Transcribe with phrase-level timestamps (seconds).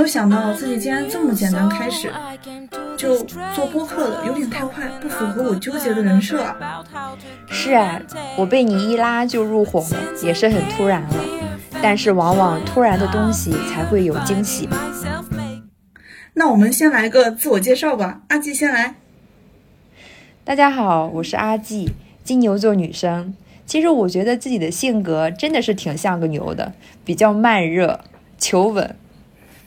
[0.00, 2.10] 有想到自己竟然这么简单开始
[2.96, 3.18] 就
[3.54, 6.82] 做播客了，有点太快，不符合我纠结的人设啊。
[7.50, 8.00] 是啊，
[8.38, 11.14] 我被你一拉就入伙了，也是很突然了。
[11.82, 14.66] 但是往往突然的东西才会有惊喜。
[16.32, 18.94] 那我们先来个自我介绍吧，阿季先来。
[20.44, 21.92] 大家好，我是阿季，
[22.24, 23.34] 金牛座女生。
[23.66, 26.72] 其实我觉得自己的性格真的是挺像个牛的，
[27.04, 28.00] 比较慢热、
[28.38, 28.96] 求稳，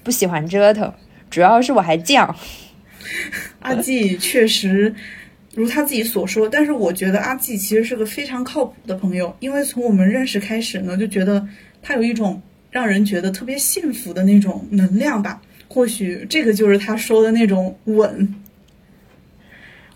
[0.03, 0.93] 不喜欢折腾，
[1.29, 2.35] 主要是我还犟。
[3.59, 4.93] 阿季确实
[5.55, 11.47] 如他自己所说，但是我觉得阿季其实是个非常靠谱的朋友，因为从我们认识开始呢，就觉得
[11.81, 15.41] 他有一种让人觉得特别幸福的那种能量吧。
[15.67, 18.35] 或许这个就是他说的那种稳。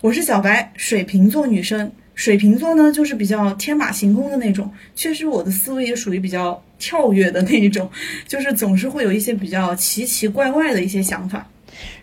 [0.00, 1.92] 我是小白，水瓶座女生。
[2.18, 7.88] 水瓶座呢，就是比较天马行空的那种，确实我的思维也属于比较跳跃的那一种，
[8.26, 11.48] 就是总是会有一些比较奇奇怪怪的一些想法。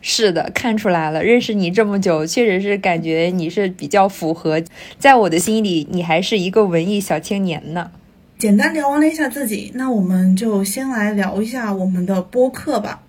[0.01, 4.63] 是的，看出来了，认识你这么久，确实是感觉你是比较符合，
[4.97, 7.91] 在我的心里，你还是一个文艺小青年呢。
[8.37, 13.03] 简单聊完了一下自己，那我们就先来聊一下我们的播客吧。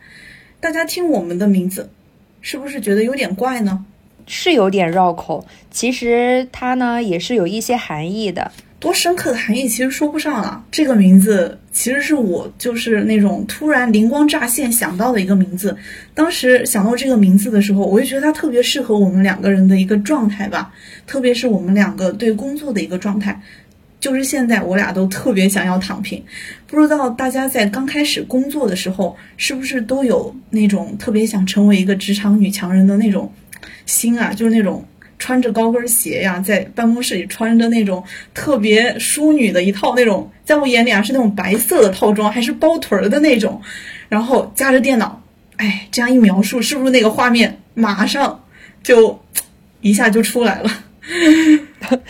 [0.59, 1.89] 大家听我们的名字，
[2.41, 3.85] 是不是觉得有点怪呢？
[4.27, 8.51] 是有点绕口，其实它呢也是有一些含义的。
[8.79, 10.63] 多深刻的含义其实说不上了。
[10.71, 15.75] 这个名字其实是我就是那种突然灵光乍现想到的一个名字。
[16.13, 20.73] 当时想到这个名字的时候，我就觉得它特别适合我们两个人的一个状态吧，
[21.07, 23.41] 特别是我们两个对工作的一个状态。
[23.99, 26.23] 就是现在我俩都特别想要躺平。
[26.67, 33.33] 不知道大家在刚开始工作的时候，是不是都有那种特别想成为一个职场女强人的那种
[33.87, 34.35] 心啊？
[34.35, 34.87] 就是那种。
[35.19, 43.63] 穿着高跟鞋呀，在办公室里穿着那种特别淑女的一套那种，在我眼里啊是那种白色的套装，还是包臀儿的那种，
[44.11, 45.23] 然后夹着电脑，
[45.57, 48.45] 哎，这样一描述，是不是那个画面马上
[48.83, 49.19] 就
[49.81, 50.71] 一下就出来了？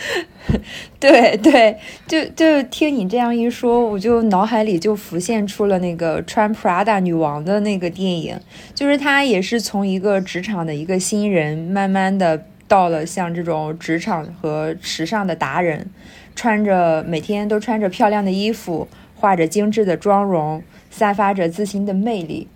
[0.99, 1.77] 对对，
[2.07, 8.39] 就就听你这样一说，我就脑海里就浮现出了那个穿 Prada 女王的那个电影，
[8.73, 12.45] 就是她也是从一个职场的一个新人，慢慢的。
[12.69, 15.89] 到了像这种职场和时尚的达人，
[16.35, 22.49] 穿着每天都穿着漂亮的衣服，化着精致的妆容，散发着自信的魅力。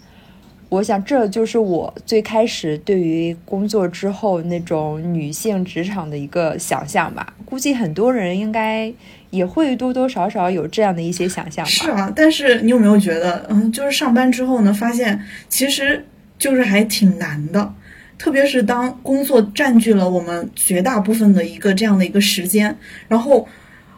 [0.71, 7.33] 我想这就是我最开始对于工作之后那种女性职场的一个想象吧。
[7.43, 8.89] 估计很多人应该
[9.31, 11.69] 也会多多少少有这样的一些想象吧。
[11.69, 16.05] 是啊，但是你有没有觉得，嗯，就是上班之后呢，发现其实
[16.37, 17.73] 就是还挺难的。
[18.17, 22.73] 特别是当工作占据了我们绝大部分的一个这样的一个时间，
[23.09, 23.45] 然后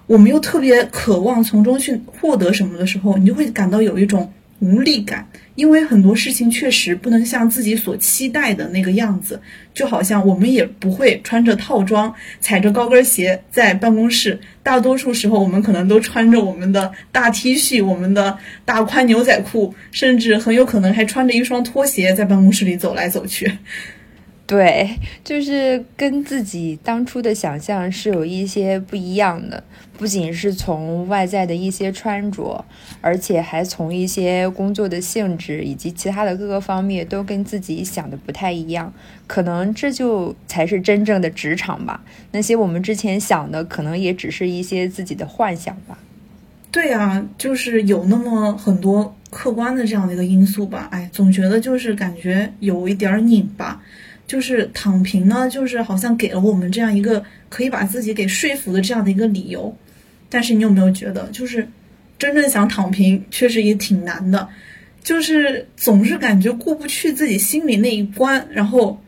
[0.08, 4.28] 我们又特别渴望从中去获得什么的时候，你就会感到有一种
[4.64, 9.42] 无力感，因为很多事情确实不能像自己所期待的那个样子，
[9.74, 23.52] 就好像我们也不会穿着套装、踩着高跟鞋在办公室，大多数时候我们可能都穿着我们的大 T 恤、我们的大宽牛仔裤，甚至很有可能还穿着一双拖鞋在办公室里走来走去。
[24.54, 29.64] 对，就是跟自己当初的想象是有一些不一样的，
[29.98, 32.64] 不仅是从外在的一些穿着，
[33.02, 38.94] 而且还从一些工作的性质以及其他的各个方面都跟自己想的不太一样。
[39.26, 42.04] 可能这就才是真正的职场吧。
[42.32, 45.98] 那些我们之前想的，可能也只是一些自己的幻想吧。
[46.70, 50.90] 对啊，就是有那么很多客观的这样的一个因素吧。
[50.92, 53.82] 哎，总觉得就是感觉有一点拧吧。
[54.34, 59.78] 就是躺平呢，就是好像给了我们这样一个可以把自己给说服的这样的一个理由，
[60.28, 61.68] 但是你有没有觉得，就是
[62.18, 64.50] 真正想躺平，确实也挺难的，
[65.04, 69.00] 就是总是感觉过不去自己心里那一关，然后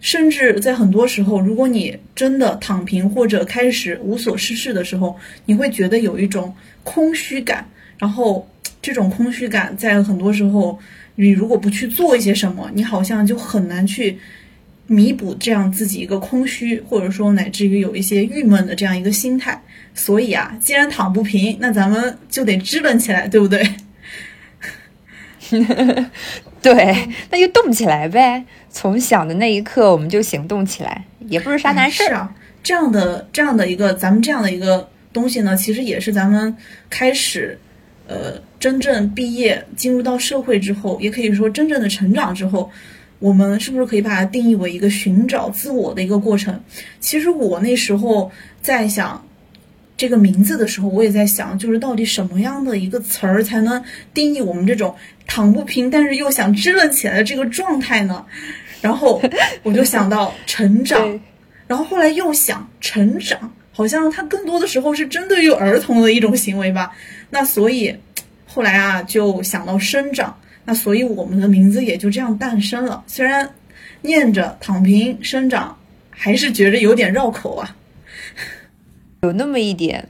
[0.00, 5.16] 甚至在很多时候，如果你真的躺平或者开始无所事事的时候，
[5.46, 6.54] 你会觉得有一种
[6.84, 7.66] 空虚感，
[7.96, 8.46] 然后
[8.82, 10.78] 这种空虚感在很多时候，
[11.14, 14.18] 你如果不去做一些什么，你好像就很难去。
[14.90, 19.62] 弥补这样自己一个空虚，或者说乃至于有一些郁闷的这样一个心态，
[19.94, 23.62] 所以啊，既然躺不平，那咱们就得支棱起来，对不对？
[26.62, 28.42] 对，那就动起来呗。
[28.70, 32.34] 从想的那一刻，我们就行动起来，也不是啥难事啊。
[32.62, 36.56] 这样的这样的一个咱们这样的一个东西呢，其实也是咱们
[36.88, 37.58] 开始
[38.06, 42.70] 呃真正毕业进入到社会之后，也可以说真正的成长之后。
[43.18, 46.62] 我们是不是可以把它定义为一个寻找自我的一个过程？
[47.00, 48.30] 其实我那时候
[48.62, 49.26] 在想，
[49.96, 53.82] 这个名字的时候，我也在想，就是到底什么样的一个词儿才能
[54.14, 54.94] 定义我们这种
[55.26, 58.24] 躺不平，但是又想支棱起来的这个状态呢？
[58.80, 59.20] 然后
[59.64, 61.20] 我就想到成长，
[61.66, 66.92] 然后后来又想成长，好像它更多的时候是针对于儿童的一种行为吧。
[67.30, 67.96] 那所以
[68.46, 70.38] 后来啊，就想到生长，
[70.68, 73.02] 那所以我们的名字也就这样诞生了。
[73.06, 73.50] 虽然
[74.02, 75.74] 念着躺平生长，
[76.10, 77.74] 还是觉着有点绕口啊。
[79.24, 80.06] 有那么一点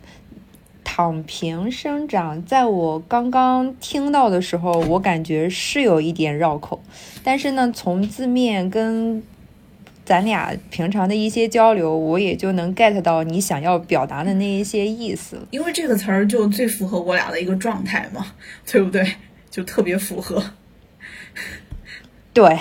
[0.82, 6.82] 躺平生长，在我刚刚听到的时候，我感觉是有一点绕口。
[7.22, 9.22] 但是呢，从字面跟
[10.04, 15.38] 咱俩平常的一些交流，我也就能 get 到你想要表达的那一些意思。
[15.52, 18.26] 因为这个词儿就最符合我俩的一个状态嘛，
[18.66, 19.06] 对不对？
[19.50, 20.42] 就特别符合。
[22.32, 22.56] 对，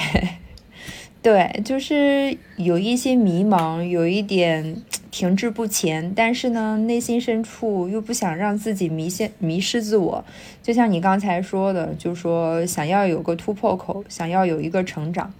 [1.21, 4.81] 对，就是有一些迷茫，有一点。
[5.09, 10.23] 停滞不前，但是呢，内心深处又不想让自己迷失、迷失自我。
[10.61, 15.33] 就像你刚才说的，就说想要有个突破口，想要有一个成长。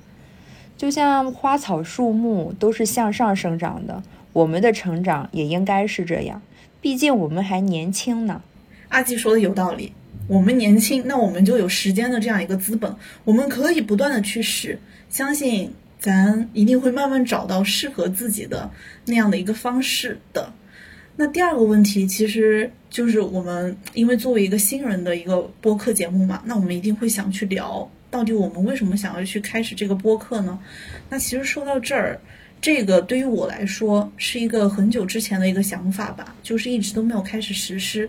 [0.75, 4.01] 就像花草树木都是向上生长的，
[4.33, 6.41] 我们的成长也应该是这样。
[6.81, 8.41] 毕竟我们还年轻呢。
[8.87, 9.93] 阿季说的有道理，
[10.27, 14.79] 我们年轻，那我们就有时间的这样一个资本，我们可以不断的去试，
[15.09, 15.73] 相信。
[15.99, 18.69] 咱一定会慢慢找到适合自己的
[19.05, 20.53] 那样的一个方式的。
[21.15, 30.59] 那第二个问题，其实就是我们因为作为一个新人的一个播客节目嘛，那我们一定会想去聊，到底我们为什么想要去开始这个播客呢？
[31.09, 32.21] 那其实说到这儿，
[32.61, 38.07] 这个对于我来说是一个很久之前的一个想法吧，就是一直都没有开始实施。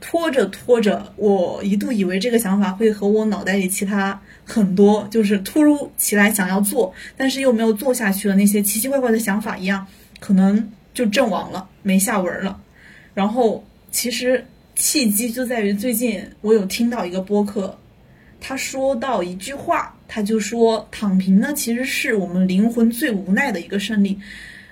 [0.00, 9.84] 拖着拖着，我一度以为这个想法会和我脑袋里其他很多就是突如其来想要做，但是又没有做下去的那些奇奇怪怪的想法一样，
[10.20, 12.60] 可能就阵亡了，没下文了。
[13.12, 14.46] 然后其实
[14.76, 17.76] 契机就在于最近我有听到一个播客，
[18.40, 24.16] 他说到一句话，他就说躺平呢其实是我们灵魂最无奈的一个胜利。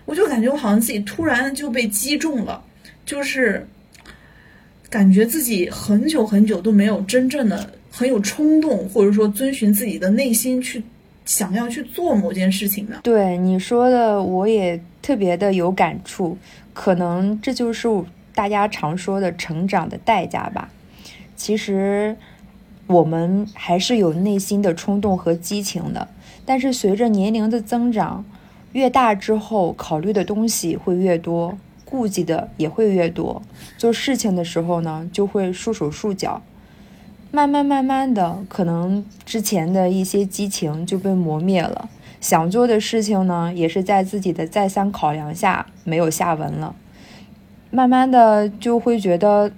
[0.05, 2.63] 我就感觉我好像自己突然就被击中了，
[3.05, 3.67] 就是。
[4.89, 10.83] 感觉自己很久很久都没有真正的很有冲动，或者说遵循自己的内心去
[11.25, 13.01] 想要去做某件事情呢？
[13.03, 16.39] 对你说的，我也特别的有感触。
[16.73, 17.89] 可能这就是
[18.35, 20.71] 大家常说的成长的代价吧。
[21.35, 22.15] 其实
[22.87, 26.07] 我们还是有内心的冲动和激情的，
[26.45, 28.25] 但是随着年龄的增长，
[28.73, 31.59] 越大之后考虑的东西会越多。
[31.97, 33.41] 顾忌的也会越多，
[33.79, 36.43] 做事情的时候呢，就会束手束脚，
[37.31, 41.89] 慢慢慢慢的，可能之前的一些激情就被磨灭了，
[42.21, 46.77] 想做的事情呢，也是在自己的再三考量下没有下文了，
[47.71, 49.51] 慢慢的就会觉得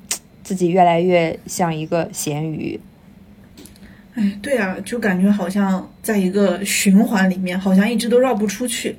[0.44, 2.78] 自己越来越像一个咸鱼。
[4.14, 8.96] 哎，对啊，就感觉好像在一个循环里面，好像一直都绕不出去。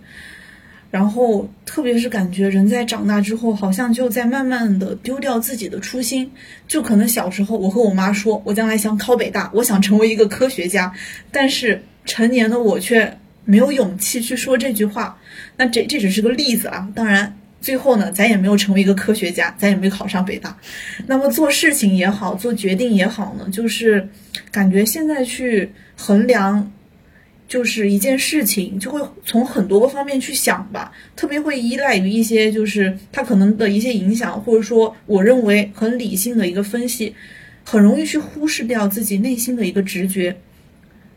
[0.91, 6.31] 然后，特别是感觉人在长大之后，好像就在慢慢的丢掉自己的初心。
[6.67, 10.91] 就可能小时候，我和我妈说，我将来想考北大，我想成为一个科学家。
[11.31, 13.15] 但是成年的我却
[13.45, 15.15] 没有勇气去说这句话。
[15.57, 16.89] 那这这只是个例子啊。
[16.95, 20.57] 当然，最后呢，咱也没有成为一个科学家，咱也没考上北大。
[21.05, 24.09] 那么做事情也好，做决定也好呢，就是
[24.49, 26.71] 感觉现在去衡量。
[27.49, 37.15] 就是一件事情，就会从很多个方面去想吧，特别会依赖于一些就是他可能的一些影响，或者说我认为很理性的一个分析，
[37.65, 40.37] 很容易去忽视掉自己内心的一个直觉。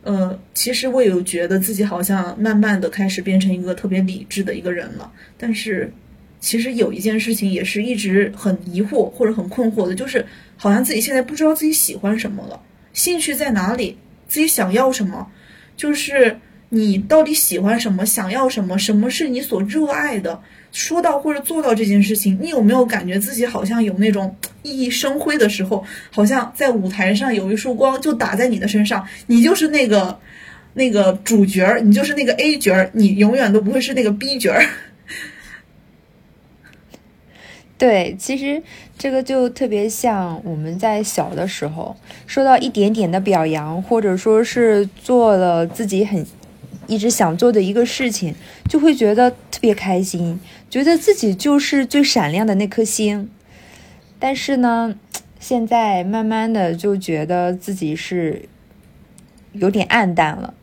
[0.04, 5.92] 呃，其实我有觉得自己好像慢慢的开始变成一个特别理智的一个人了，但是
[6.40, 10.24] 其实有一件事情也是一直很疑惑或者很困惑的，就是
[10.56, 12.62] 好像自己现在不知道自己喜欢什么了，
[12.94, 15.30] 兴趣在哪里，自己想要什么。
[15.76, 16.38] 就是
[16.69, 20.41] 你到底喜欢什么，想要什么，什么是你所热爱的？
[20.73, 25.85] 说到或者做到这件事情，你有没有感觉自己好像有那种熠熠生辉的时候？
[26.11, 30.19] 好像在舞台上有一束光就打在你的身上，你就是那个
[30.73, 34.64] 那个主角儿，你就是那个 A 角儿，你永远都不会是那个 B 角儿。
[37.82, 38.62] 对，其实
[38.96, 41.96] 这个就特别像我们在小的时候
[42.28, 46.24] 受到一点点的表扬，或者说是做了自己很
[46.86, 48.36] 一直想做的一个事情，
[48.68, 50.38] 就会觉得特别开心，
[50.70, 53.28] 觉得自己就是最闪亮的那颗星。
[54.20, 54.94] 但是呢，
[55.40, 58.48] 现在慢慢的就觉得自己是
[59.54, 60.54] 有点暗淡了。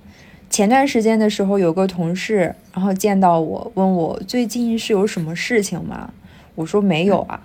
[0.49, 6.13] 前段时间的时候，有个同事，然后见到我，问我最近是有什么事情吗？
[6.59, 7.41] 我说没有啊，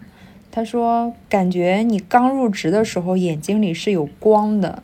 [0.50, 4.82] 他说感觉你刚入职的时候眼睛里是有光的，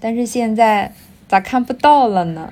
[0.00, 0.92] 但是现在
[1.28, 2.50] 咋看不到了呢？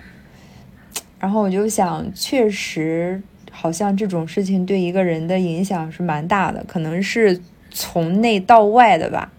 [1.18, 9.32] 然后我就想，确实好像这种事情对一个人的影响是蛮大的，可能是从内到外的吧。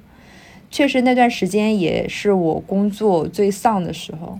[0.72, 4.40] 确实那段时间也是我工作最丧的时候。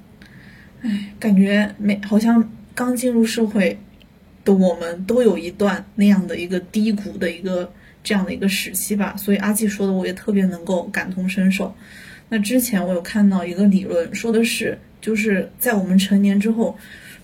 [0.82, 3.78] 哎，感觉没好像刚进入社会
[4.46, 7.70] 的我们都有一段那样的一个低谷的一个
[8.02, 9.16] 这样的一个时期吧。
[9.18, 11.76] 所以阿季说的我也特别能够感同身受。
[12.30, 16.78] 那之前我有看到一个理论，说的是就是在我们成年之后。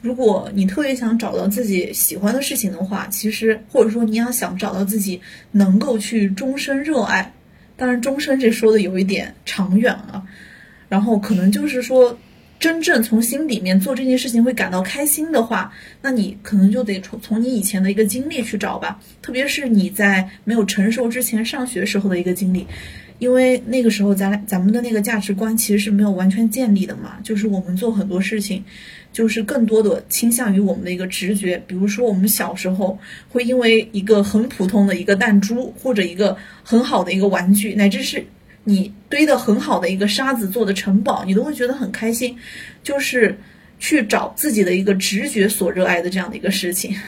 [0.03, 7.31] 如果你特别想找到自己喜欢的事情的话，其实或者说你要想找到自己能够去终身热爱，
[7.77, 10.25] 当然终身这说的有一点长远了，
[10.89, 12.17] 然后可能就是说
[12.61, 22.67] 真正从心里面做这件事情会感到开心的话，那你可能就得从从你以前的一个经历去找吧，特别是你在没有成熟之前上学时候的一个经历。
[23.17, 28.63] 因为那个时候咱咱们的那个价值观其实是没有完全建立的嘛，就是我们做很多事情，
[29.11, 31.61] 就是更多的倾向于我们的一个直觉。
[31.65, 32.99] 比如说我们小时候
[33.29, 38.23] 会因为一个很普通的一个弹珠，或者一个很好的一个玩具，乃至是
[38.63, 42.37] 你堆的很好的一个沙子做的城堡，你都会觉得很开心，
[42.83, 43.37] 就是
[43.79, 46.95] 去找自己的一个直觉所热爱的这样的一个事情。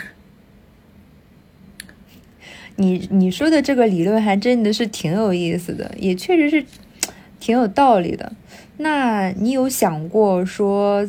[2.75, 6.65] 你你说的这个理论还真的是挺有意思的，也确实是
[7.39, 8.33] 挺有道理的。
[8.77, 11.07] 那你有想过说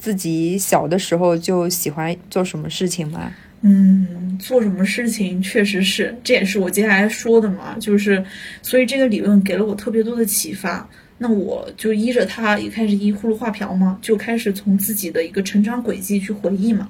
[0.00, 3.32] 自己小的时候就喜欢做什么事情吗？
[3.62, 7.76] 嗯，做什么事情确实是，这也是我接下来说的嘛。
[7.78, 8.24] 就是
[8.62, 10.88] 所以这个理论给了我特别多的启发。
[11.22, 16.88] 那我就依着它一开始依葫芦画瓢嘛，就开始从自己的一个成长轨迹去回忆嘛。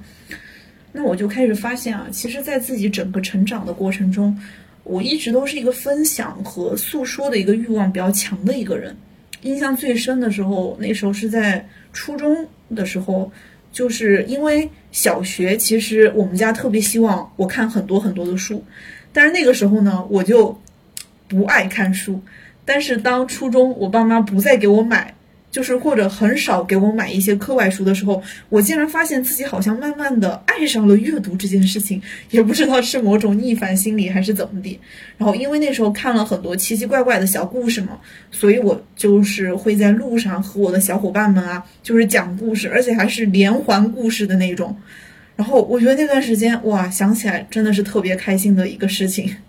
[0.93, 4.39] 那我就开始发现啊，其实，在自己整个成长的过程中，
[4.85, 8.95] 我一直都是一个分享和诉说的一个欲望比较强的一个人。
[9.41, 13.33] 印象最深的时候，那时候是在初中的时候，
[13.71, 18.63] 就是因为小学，其实我们家特别希望我看很多很多的书，
[19.13, 20.59] 但是那个时候呢，我就
[21.27, 22.21] 不爱看书。
[22.63, 25.15] 但是当初中我爸妈不再给我买。
[25.51, 34.79] 就是或者很少给我买一些课外书的时候，我竟然发现自己好像慢慢的爱上了阅读这件事情，也不知道是某种逆反心理还是怎么的。
[35.17, 37.99] 然后因为那时候看了很多奇奇怪怪的小故事嘛，
[38.31, 44.75] 所以我就是会在路上和我的小伙伴们啊，就是讲故事，而且还是连环故事的那种。
[45.35, 49.35] 然后我觉得那段时间哇，想起来真的是特别开心的一个事情。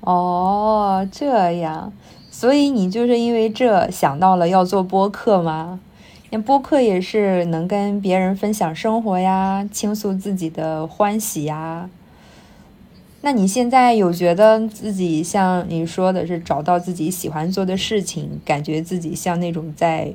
[0.00, 1.92] 哦，这样。
[2.40, 5.78] 所以你就是因为这想到了要做播客吗？
[6.30, 11.90] 那播客也是能跟别人分享生活呀，倾诉自己的欢喜呀。
[13.20, 20.10] 那你现在有觉得自己像你说的是找到自己喜欢做的事情，感觉自己像那种在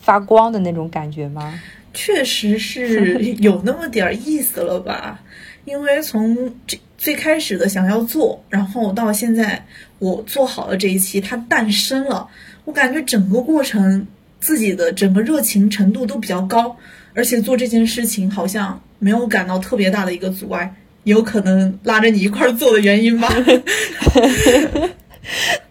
[0.00, 1.54] 发光的那种感觉吗？
[1.94, 5.20] 确实是有那么点意思了吧？
[5.64, 6.76] 因为从这。
[7.00, 9.64] 最开始的想要做，然后到现在
[10.00, 12.26] 我做好了这一期，它诞生了。
[12.64, 14.06] 我感觉整个过程
[14.40, 16.76] 自己的整个热情程度都比较高，
[17.14, 23.32] 而且做这件事情好像没有感到特别大的一个阻碍，有可能拉着你一块儿做的原因吧。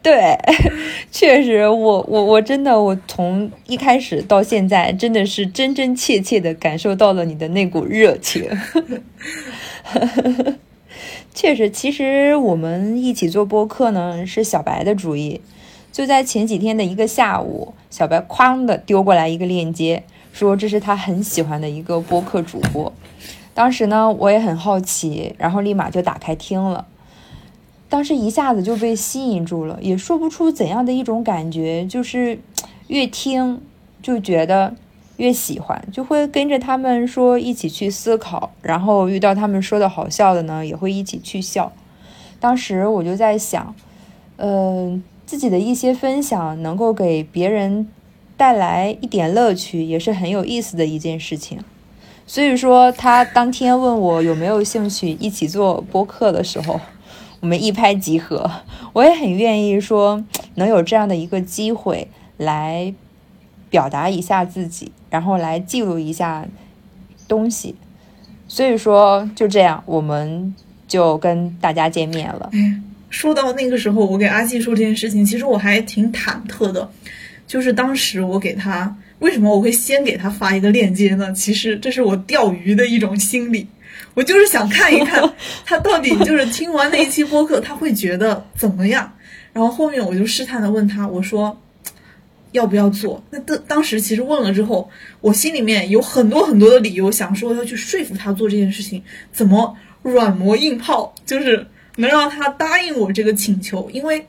[0.02, 0.38] 对，
[1.12, 8.48] 确实，我我我真的，我从一开始到现在，真的是真真切切的感受到了你的那股热情。
[11.42, 15.40] 确实，其实我们一起做播客呢，是小白的主意。
[15.90, 20.04] 就在前几天的一个下午，小白哐的丢过来一个链接，
[20.34, 22.92] 说这是他很喜欢的一个播客主播。
[23.54, 26.86] 当时呢，我也很好奇，然后立马就打开听了。
[27.88, 32.38] 当时一下子就被吸引住了，也说不出怎样的一种感觉，就是
[32.88, 33.62] 越听
[34.02, 34.76] 就觉得。
[35.20, 41.74] 越喜欢就会跟着他们说一起去思考，然后遇到他们说的好笑的呢，也会一起去笑。
[42.40, 43.76] 当时我就在想，
[44.38, 47.90] 呃，自己的一些分享能够给别人
[48.38, 51.60] 带来一点乐趣，也是很有意思的一件事情。
[52.26, 56.80] 所以说，他当天问我有没有兴趣一起做播客的时候，
[57.42, 58.50] 我们一拍即合。
[58.94, 60.24] 我也很愿意说，
[60.56, 62.08] 能有这样的一个机会
[62.38, 62.94] 来。
[63.72, 66.46] 表达一下自己，然后来记录一下
[67.28, 67.76] 东西，
[68.48, 70.54] 所以说就这样，我们
[70.88, 72.50] 就跟大家见面了。
[73.10, 76.90] 说到那个时候，我给阿季说这件事情，其实我还挺忐忑的。
[77.48, 81.34] 就是当时我给他，为什么我会先给他发一个链接呢？
[81.34, 83.68] 其实这是我钓鱼的一种心理。
[84.14, 85.34] 我就是想看一看
[85.66, 89.12] 他到底就是听完那一期播客他会觉得怎么样。
[89.52, 91.60] 然后后面我就试探的问他，我说
[92.52, 93.24] 要不要做？
[93.32, 94.90] 那当当时其实问了之后，
[95.22, 104.26] 我心里面有很多很多的理由，想说要去说服他做这件事情，怎么软磨硬泡，就是能让他答应我这个请求，因为。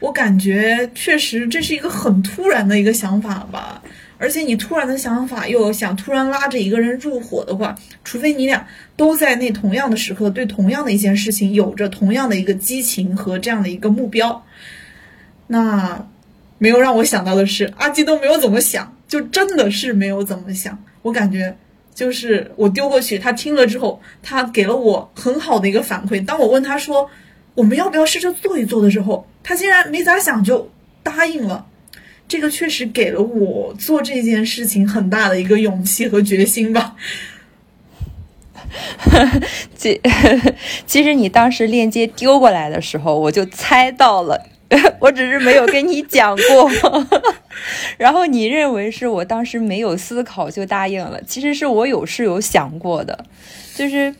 [0.00, 3.82] 我感觉确实这是一个很突然的一个想法吧，
[4.18, 14.44] 而且你突然的想法又想突然拉着一个人入伙的话，除非你俩都在那同样的时刻对同样的一件事情有着同样的一个激情和这样的一个目标，
[15.46, 16.06] 那
[16.64, 20.78] 没有让我想到的是，阿基都没有怎么想，就真的是没有怎么想。
[21.02, 21.54] 我感觉
[21.94, 26.24] 就是我丢过去，他听了之后，他给了我很好的一个反馈。
[26.24, 27.10] 当我问他说。
[27.56, 30.68] 我们要不要试着做一做的时候，他竟然没咋想就
[31.04, 31.66] 答应了，
[32.26, 36.96] 这个确实给了我做这件事情很大的一个勇气和决心吧。
[39.78, 40.00] 其
[40.84, 44.44] 其实你当时链接丢过来的时候，我就猜到了，
[45.00, 46.70] 我只是没有跟你讲过。
[47.98, 53.24] 然后你认为是我当时没有思考就答应了，其实是我有是有想过的，
[53.74, 54.14] 就是。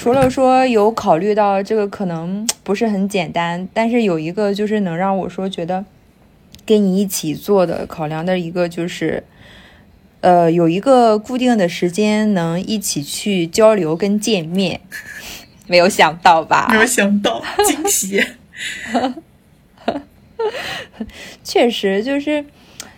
[0.00, 5.84] 除了说有考虑到这个可能不是很简单，但是有一个就是能让我说觉得
[6.64, 9.24] 跟你一起做的考量的一个就是，
[10.20, 14.80] 呃，有一个固定的时间能一起去交流跟见面，
[15.66, 16.68] 没有想到吧？
[16.70, 18.24] 没有想到，惊喜。
[21.44, 22.44] 确实就是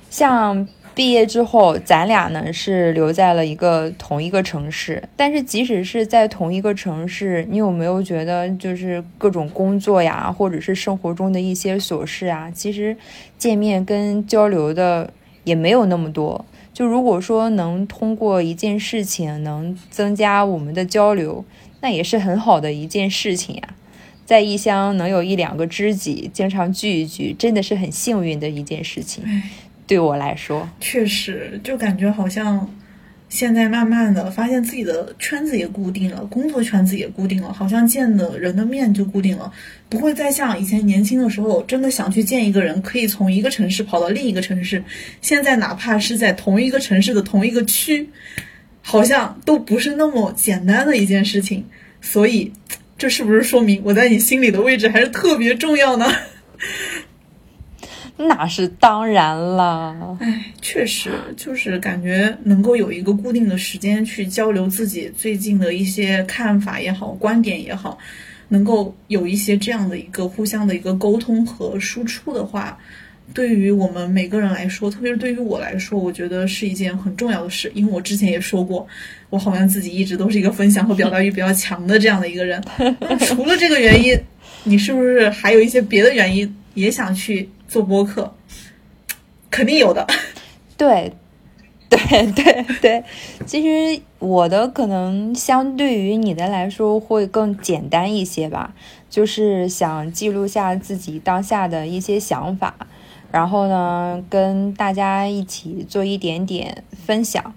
[0.09, 0.69] 像。
[0.93, 5.03] 毕业之后，咱俩呢是留在了一个同一个城市。
[5.17, 12.95] 但是即使是在同一个城市，你有没有觉得就是各种工作呀，或者是生活中的一些琐事啊，其实
[13.39, 15.11] 见面跟交流的
[15.45, 16.45] 也没有那么多。
[16.75, 21.45] 就如果说能通过一件事情能增加我们的交流，
[21.81, 23.63] 那也是很好的一件事情呀。
[24.31, 29.25] 在异乡能有一两个知己，经常聚一聚，真的是很幸运的一件事情。
[29.89, 32.73] 对我来说，确实就感觉好像
[33.29, 39.53] 现在慢慢的发现自己的圈子也固定了，工作圈子也固定了，好像见的人的面就固定了，
[39.89, 44.85] 不会再像以前年轻的时候，真的想去见一个人，可以从一个城市跑到另一个城市。
[45.21, 48.09] 现在哪怕是在同一个城市的同一个区，
[48.81, 51.65] 好像都不是那么简单的一件事情。
[52.01, 52.51] 所以，
[53.01, 56.07] 这是不是说明我在你心里的位置还是特别重要呢？
[58.19, 67.97] 那是当然了，哎，确实就是感觉能够有一个固定的时间去交流自己最近的一些看法也好、观点也好，
[68.49, 72.79] 能够有一些这样的一个互相的一个沟通和输出的话，
[73.33, 77.71] 对于我们每个人来说，特别是对于我来说，我觉得是一件很重要的事。
[77.75, 78.87] 因为我之前也说过，
[79.31, 82.63] 我好像自己一直都是一个分享和表达欲比较强的这样的一个人。
[83.21, 84.19] 除了这个原因，
[84.65, 87.49] 你是不是还有一些别的原因也想去？
[87.71, 88.35] 做播客，
[89.49, 90.05] 肯定有的。
[90.77, 91.13] 对，
[91.89, 93.05] 对，对，对。
[93.47, 98.75] 其实我的可能相对于你的来说会更简单一些吧，
[99.09, 102.75] 就是想记录下自己当下的一些想法，
[103.33, 107.55] 然后呢，跟大家一起做一点点分享。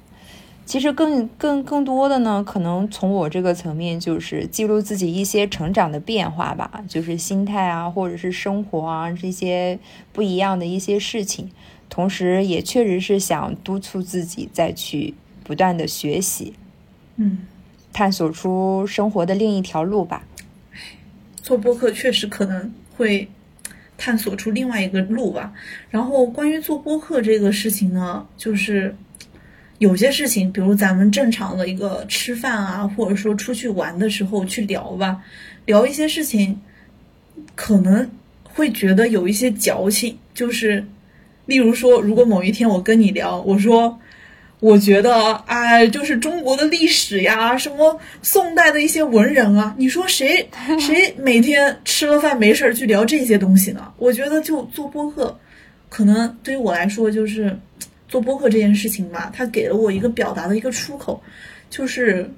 [0.66, 9.78] 其实更更更多的呢，可能从我这个层面就是记录自己一些成长的变化吧，就是心态啊，或者是生活啊这些
[10.14, 11.52] 不一样的一些事情，
[11.90, 16.54] 同时也确实是想督促自己再去不断的学习，
[17.18, 17.40] 嗯，
[17.92, 20.24] 探索出生活的另一条路吧。
[21.42, 23.28] 做播客确实可能会
[23.98, 25.54] 探索出另外一个路吧。
[25.90, 28.96] 然后关于做播客这个事情呢，就是。
[29.80, 35.22] 有些事情，比如咱们正常的一个吃饭啊，或者说出去玩的时候去聊吧，
[35.66, 36.62] 聊一些事情，
[37.56, 38.10] 可能
[38.44, 40.18] 会觉得有一些矫情。
[40.34, 40.86] 就是，
[41.48, 44.00] 例如说，如果某一天我跟你聊，我说，
[44.64, 50.50] 我觉得，哎，就是中国的历史呀，什么宋代的一些文人啊，你说谁
[50.80, 53.94] 谁每天吃了饭没事儿去聊这些东西呢？
[53.98, 55.38] 我觉得就做播客，
[55.90, 57.60] 可能对于我来说就是。
[58.08, 61.24] 做播客这件事情吧，它给了我一个表达的一个出口，
[61.72, 62.30] 就是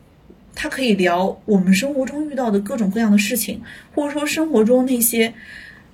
[0.56, 3.62] 它可以聊我们生活中遇到的各种各样的事情，
[3.94, 5.34] 或者说生活中那些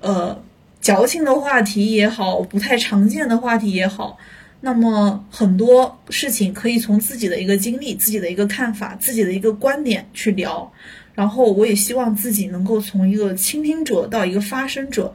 [0.02, 0.44] 呃
[0.82, 4.20] 矫情的话题也好，不太常见的话题也好。
[4.64, 10.72] 那么很多事情可以从自己的一个经历、自己的一个看法、自己的一个观点去聊。
[11.14, 15.14] 然后我也希望自己能够从一个倾听者到一个发声者，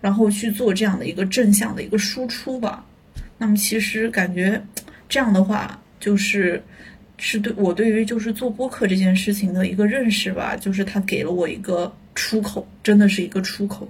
[0.00, 2.84] 然后去做这样的一个正向的一个输出吧。
[3.38, 4.62] 那么其实感觉
[5.08, 6.62] 这样的话，就是
[7.16, 13.88] 是对我对于就是做播客这件事情的一个认识吧，就是它给了我一个出口，真的是一个出口。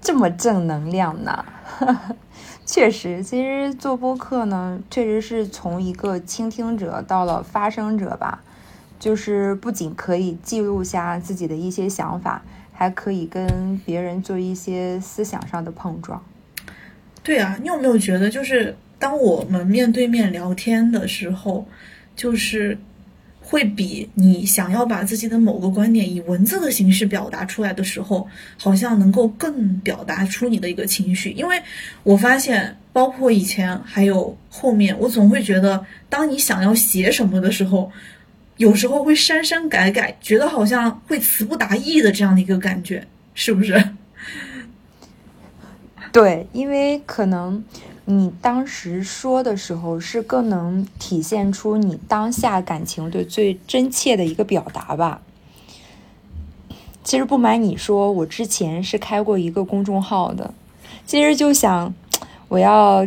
[0.00, 1.44] 这么正能量呢？
[2.64, 8.42] 确实，其实做播客呢，确实是从一个倾听者到了发声者吧。
[8.98, 12.40] 就是不仅可以记录下自己的一些想法，
[12.72, 16.22] 还可以跟别人做一些思想上的碰撞。
[17.24, 21.66] 对啊，你有没有觉得，就是当我们面对面聊天的时候，
[22.14, 22.78] 就是
[23.42, 28.26] 会比你想要把自己的某个观点以文字的形式表达出来的时候，
[28.56, 31.30] 好像能够更表达出你的一个情绪？
[31.32, 31.60] 因为
[32.02, 37.92] 我发现，包括以前还有后面，我总会觉得，当你想要写什么的时候。
[38.58, 43.82] 有时候会删删改改，觉得好像会词不达意的这样的一个感觉，是不是？
[46.12, 47.64] 对，因为可能
[48.04, 55.22] 你当时说的时候是更能体现出你当下感情的最真切的一个表达吧。
[57.04, 60.52] 其实不瞒你说，我之前是开过一个公众号的，
[61.06, 61.94] 其实就想
[62.48, 63.06] 我要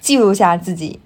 [0.00, 1.00] 记录下自己。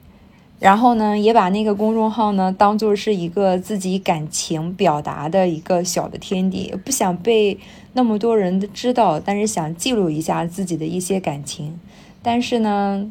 [0.61, 7.57] 然后呢，也把那个公众号呢当做是一个自己感情表达的一个小的天地，不想被
[7.93, 11.79] 那么多人知道，但是想记录一下自己的一些感情。
[12.23, 13.11] 但是呢，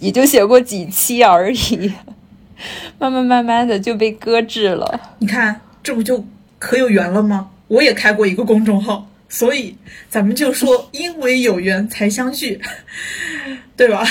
[0.00, 1.92] 也就写过几期而已，
[2.98, 5.00] 慢慢慢慢的就被搁置了。
[5.18, 6.24] 你看，这不就
[6.58, 7.50] 可有缘了吗？
[7.68, 9.76] 我也开过一个公众号，所以
[10.08, 12.60] 咱们就说因为有缘才相聚，
[13.76, 14.04] 对吧？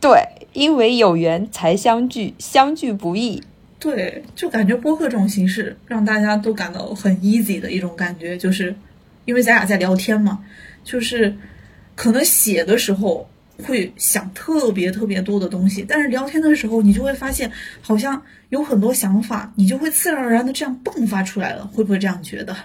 [0.00, 0.28] 对。
[0.54, 3.42] 因为有缘才相聚，相聚不易。
[3.78, 8.74] 对，就感觉播客这种形式让大家都感到很 easy 的一种感觉，就是
[9.24, 10.40] 因为咱俩在聊天嘛，
[10.84, 11.34] 就是
[12.02, 13.24] 可能写的时候
[13.64, 17.48] 会想特别特别多的东西，但是聊天的时候你就会发现
[17.80, 22.56] 好像有很多想法，你就会自然而然的这样迸发出来了，会不会这样觉得？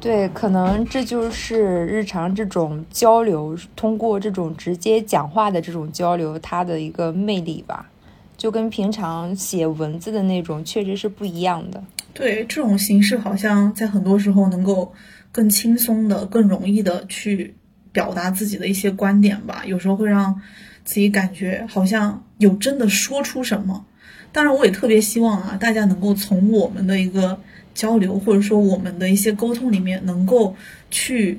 [0.00, 7.90] 对，可能这就是日常这种交流，通过这种直接讲话的这种交流，它的一个魅力吧，
[8.38, 11.84] 就跟平常写文字的那种确实是不一样的。
[12.14, 14.90] 对，这种形式好像在很多时候能够
[15.38, 17.54] 更轻松的、更容易的去
[17.92, 20.42] 表达自己的一些观点吧，有时候会让
[20.84, 23.86] 自己感觉好像有真的说出什么。
[24.32, 27.38] 当然，我也特别希望啊，大家能够从我们的一个。
[27.74, 30.56] 交流或者说我们的一些沟通里面，能够
[30.90, 31.38] 去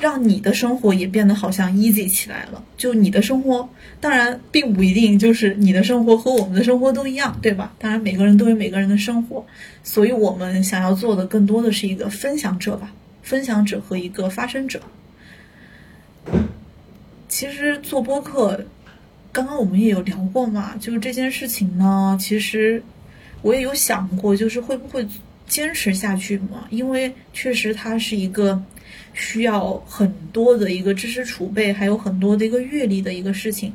[0.00, 2.64] 让你的生活也变得好像 easy 起来了。
[2.76, 3.68] 就你的生活，
[4.00, 7.72] 当然并不一定就是你的生活和我们的生活都一样，对吧？
[7.78, 9.46] 当然每个人都有每个人的生活，
[9.84, 12.92] 所以我们想要做的更多的是一个分享者吧，
[13.30, 14.82] 分享者和一个发声者。
[17.28, 18.66] 其实做播客，
[19.30, 22.82] 刚刚我们也有聊过嘛，就是这件事情呢，其实
[23.42, 25.06] 我也有想过，就是会不会。
[25.50, 26.68] 坚持下去嘛？
[26.70, 28.62] 因为确实它是一个
[29.14, 33.72] 需要很多的一个知识储备，还有很多的一个阅历的一个事情。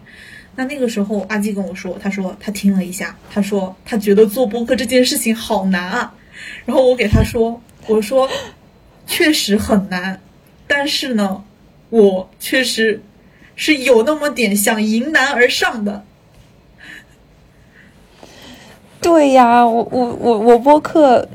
[0.56, 6.16] 那那个时候，阿基跟我说，他说他听了一下，他说他觉得做播客这件事情好难啊。
[6.66, 8.30] 然后我给他说，我说
[9.06, 10.20] 确实很难，
[10.68, 11.44] 但是呢，
[11.90, 13.02] 我确实
[13.56, 16.04] 是有那么点想迎难而上的。
[19.02, 21.28] 对呀，我我我我播客。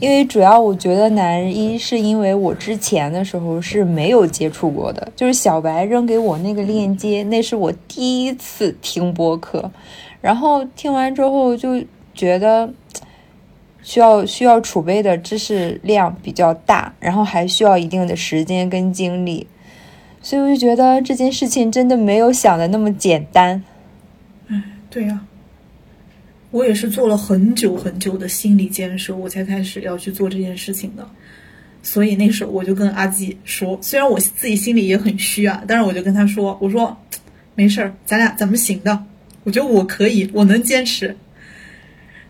[0.00, 9.68] 因为主要我觉得难，一是因为我之前的时候是没有接触过的，就是小白扔给我那个链接，那是我第一次听播客，
[10.20, 11.82] 然后听完之后就
[12.14, 12.72] 觉得
[13.88, 19.46] 需要需要储备的知识量比较大，然后还需要一定的时间跟精力，
[20.20, 23.64] 所以我就觉得这件事情真的没有想的那么简单。
[24.48, 25.18] 嗯，对呀。
[26.50, 31.08] 我也是做了很久很久的心理建设，我才开始要去做这件事情的。
[31.82, 36.94] 所以那时候我就跟阿基说，虽然我自己心里也很虚啊，但是我就跟他说：“我说
[37.54, 39.02] 没事儿，咱俩咱们行的。
[39.44, 41.16] 我觉得我可以，我能坚持。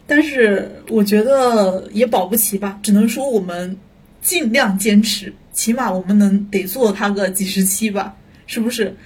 [0.08, 3.76] 但是我觉得也保不齐吧，只能说我们
[4.20, 8.16] 尽量坚持，起码我们能得做它个几十期吧，
[8.46, 8.96] 是不是？”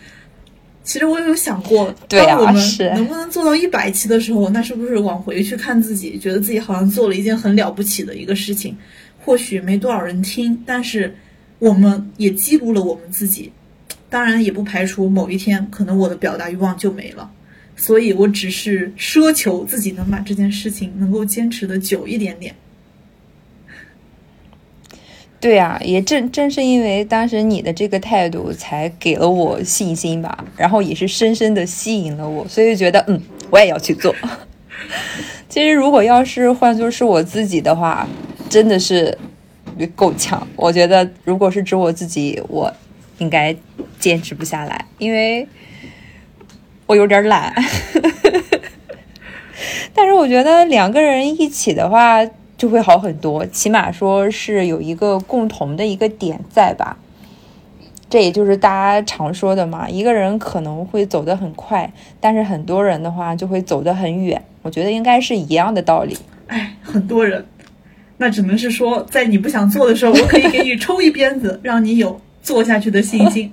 [0.84, 2.54] 其实我有想过，当我们
[2.94, 8.76] 能不能做到一百期的时候，那是不是往回去看自己，觉得自己好像做了一件很了不起的一个事情？
[9.24, 11.14] 或许没多少人听，但是
[11.60, 13.52] 我们也记录了我们自己。
[14.10, 17.30] 当然，也不排除某一天可能我的表达欲望就没了。
[17.82, 22.54] 所以我只是奢求自己能把这件事情能够坚持的久一点点。
[25.40, 34.14] 对啊，也正正是因为当时你的这个态度，才给了我信心吧，然后也是深深的吸引了我，所以觉得嗯，我也要去做。
[35.50, 38.08] 其实如果要是换作是我自己的话，
[38.48, 39.18] 真的是
[39.96, 40.46] 够呛。
[40.54, 42.72] 我觉得如果是指我自己，我
[43.18, 43.52] 应该
[43.98, 45.44] 坚持不下来，因为
[46.86, 47.54] 我有点懒。
[49.94, 52.20] 但是我觉得两个人一起的话。
[52.58, 56.96] 就会好很多，起码说是有一个共同的一个点在吧？
[58.08, 64.40] 这也就是大家常说的嘛，一个人可能会走得很快，但是很多人的话就会走得很远。
[64.62, 66.16] 我觉得应该是一样的道理。
[66.46, 67.44] 哎，很多人，
[68.18, 73.52] 那只能是说，在你不想做的时候，我可以给你抽一鞭子，让你有做下去的信心。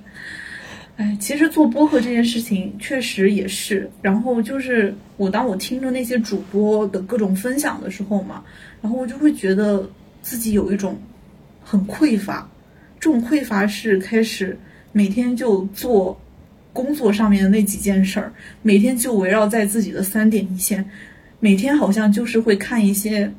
[1.00, 3.90] 哎，其实做播客这件事情确实也是。
[4.02, 8.44] 然后就是我当我听着那些主播的各种分享的时候嘛。
[8.82, 9.90] 然后我就会觉得
[10.22, 11.00] 自己有一种
[11.64, 12.50] 很匮乏，
[13.00, 14.60] 这种匮乏是开始
[14.92, 16.20] 每天就做
[16.74, 20.84] 工作上面的那几件事儿，每天就围绕在自己的三点一线，
[21.40, 23.32] 每天好像就是会看一些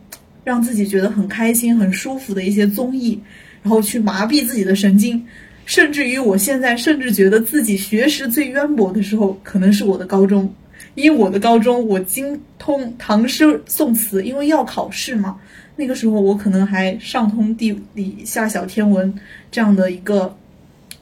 [0.44, 3.20] 让自己觉得很开心、很舒服的一些综艺，
[3.62, 5.22] 然后去麻痹自己的神经，
[5.70, 10.52] 甚至于我现在甚至觉得自己学识最渊博的时候，可能是我的高中。
[10.96, 15.40] 因为我的高中我精通唐诗宋词，因为要考试嘛。
[15.76, 19.14] 那个时候我可能还上通地理下晓天文
[19.52, 20.36] 这样的一个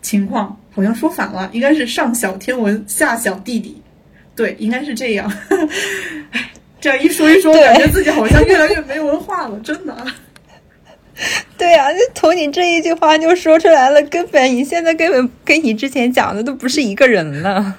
[0.02, 3.80] 情况，好像说反了，应该是上晓天文下晓地理，
[4.36, 5.32] 对，应该是这样。
[6.30, 9.96] 哎， 这样一说一说，感觉自己好像越来越没文化了，真的。
[11.58, 17.74] 对呀，从你这一句话就说出来了，根本你现在根本跟你之前讲的都不是一个人了。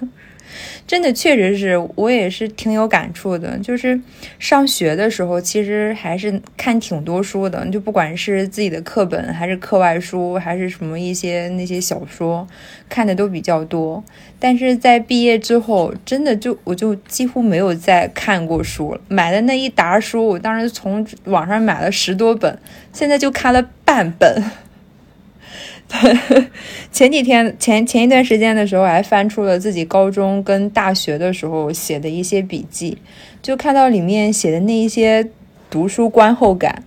[0.90, 4.02] 真的确实是我也是挺有感触的，就是
[4.40, 12.48] 上学的时候，其实还是看挺多书的，就不管是自己的课本，还是课外书，还是什么一些那些小说，
[12.90, 14.04] 看的都比较多。
[14.40, 19.02] 但是在毕业之后，真的就我就几乎没有再看过书了。
[19.10, 22.58] 买的那一沓书，我当时从网上买了十多本，
[22.92, 24.44] 现在就看了半本。
[26.92, 32.98] 前几天前前一段时间的时候，还翻出了自己高中跟大学的时候写的一些笔记，
[33.42, 35.28] 就看到里面写的那一些
[35.70, 36.84] 读书观后感，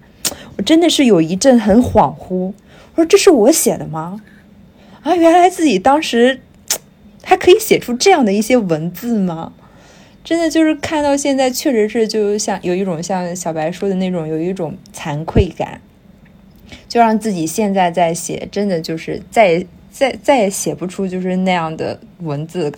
[0.57, 2.53] 我真的是有一阵很恍惚。
[2.95, 4.21] 我说这是我写的吗？
[5.03, 6.41] 啊，原来自己当时
[7.25, 9.53] 还可以写出这样的一些文字吗？
[10.23, 15.81] 真的就是看到现在，确实是就像有一种像小白说的那种，有一种惭愧感。
[16.92, 22.70] 就让自己现在在写，真的就是再也再再也写不出就是那样的文字。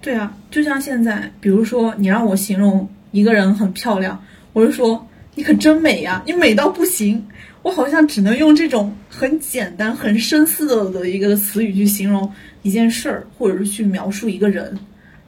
[0.00, 4.20] 对啊，就像现在，比如说你让我形容一个人很漂亮，
[4.52, 7.24] 我就说你可真美呀，你美到不行。
[7.62, 12.28] 我好像只能用这种很简单、很深色的一个词语去形容
[12.62, 14.76] 一件事儿，或者是去描述一个人，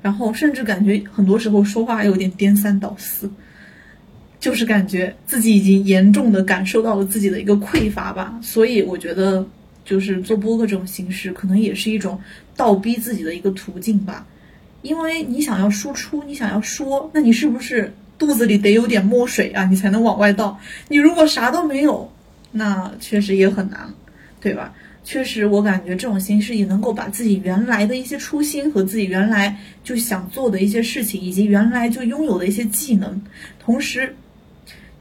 [0.02, 3.30] 然后甚至感觉很多时候说话有点颠三倒四。
[4.38, 9.44] 就是感觉自己已经严重的感受到了自己的一个匮乏吧，所以我觉得
[9.84, 12.20] 就是做播客这种形式，可能也是一种
[12.56, 14.26] 倒逼自己的一个途径吧。
[14.82, 20.60] 因为你想要输出，你想要说，那你是不是肚子里得有点墨水啊，你才能往外倒？
[20.88, 22.12] 你如果啥都没有，
[22.52, 23.92] 那确实也很难，
[24.40, 24.72] 对吧？
[25.02, 33.20] 确实，我感觉这种形式也能够把自己原来的一些初心和自己原来就想做的一些事情，以及原来就拥有的一些技能，
[33.58, 34.14] 同时。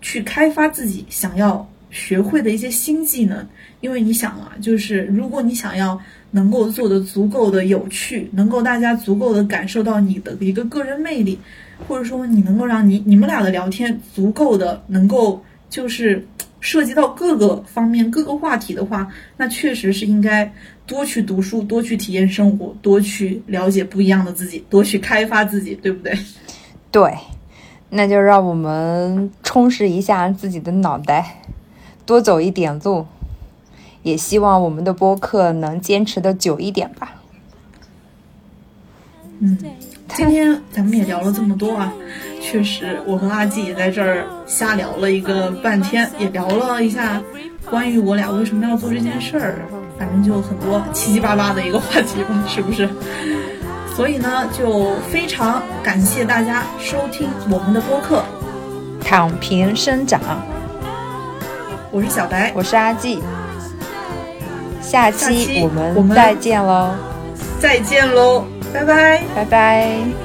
[0.05, 3.43] 去开发自己想要学会的一些新技能，
[3.81, 11.39] 因为你想啊，就是如果你想要能够做的足够的有趣，能够大家足够的感受到你的一个个人魅力，
[11.87, 16.23] 或者说你能够让你你们俩的聊天足够的能够就是
[16.59, 20.53] 涉及到各个方面各个话题的话，那确实是应该
[20.85, 26.15] 多去读书，多去体验生活，多去了解不一样的自己，多去开发自己，对不对？
[26.91, 27.11] 对。
[27.89, 31.41] 那就让我们充实一下自己的脑袋，
[32.05, 33.05] 多走一点路，
[34.03, 37.15] 也希望我们的播客能坚持的久一点吧。
[39.39, 39.57] 嗯，
[40.09, 41.93] 今天咱们也聊了这么多啊，
[42.41, 47.21] 确实，我和阿季也在这儿瞎聊了一个半天，也聊了一下
[47.69, 49.65] 关于我俩为什么要做这件事儿，
[49.97, 52.89] 反正就很多七七八八的一个话题吧，是不是？
[53.95, 58.25] 所以呢，就非常感谢大家收听我们的播客
[59.03, 60.19] 《躺平生长》。
[61.91, 63.23] 我是小白，我是阿季。
[64.81, 65.61] 下期
[65.95, 66.91] 我们再见喽！
[67.61, 68.43] 再见喽！
[68.73, 69.23] 拜拜！
[69.33, 70.24] 拜拜！